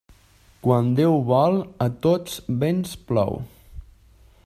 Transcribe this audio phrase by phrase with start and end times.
[0.67, 3.41] Quan Déu vol, a tots vents plou.